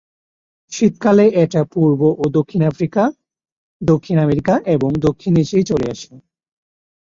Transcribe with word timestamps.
শীতকালে 0.71 1.25
এটা 1.43 1.61
পূর্ব 1.73 2.01
ও 2.17 2.23
দক্ষিণ 2.29 2.61
আফ্রিকা, 2.63 3.03
দক্ষিণ 3.81 4.17
আমেরিকা 4.19 4.53
এবং 4.75 4.89
দক্ষিণ 5.07 5.33
এশিয়ায় 5.37 5.67
চলে 5.67 5.85
আসে। 5.89 6.11